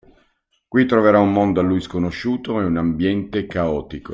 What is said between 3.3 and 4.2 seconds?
caotico.